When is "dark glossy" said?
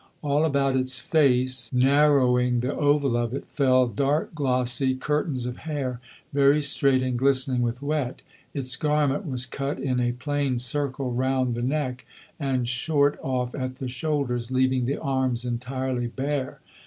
3.85-4.95